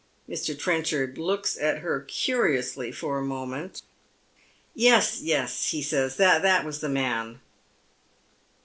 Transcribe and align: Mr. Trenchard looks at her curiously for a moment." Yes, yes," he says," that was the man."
Mr. 0.27 0.57
Trenchard 0.57 1.19
looks 1.19 1.55
at 1.59 1.77
her 1.81 1.99
curiously 2.01 2.91
for 2.91 3.19
a 3.19 3.23
moment." 3.23 3.83
Yes, 4.73 5.19
yes," 5.21 5.67
he 5.67 5.83
says," 5.83 6.15
that 6.17 6.65
was 6.65 6.79
the 6.79 6.89
man." 6.89 7.39